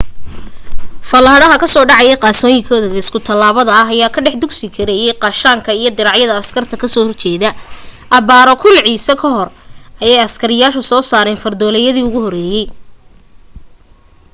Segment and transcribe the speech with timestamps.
[1.09, 5.89] fallaadhaha ka soo dhacaya qaansooyinkooda isku tallaabta ah ayaa ka dhex dusi karayay gaashaanka iyo
[5.97, 7.49] diracyada askarta ka soo horjeeda
[8.17, 9.49] abbaaro 1000 ciise ka hor
[10.03, 12.67] ayay asiiriyaanku soo saareen fardoolaydii ugu horreysay